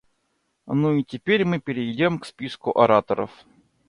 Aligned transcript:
Ну 0.65 0.95
и 0.95 1.03
теперь 1.03 1.45
мы 1.45 1.59
перейдем 1.59 2.17
к 2.17 2.25
списку 2.25 2.71
ораторов. 2.75 3.29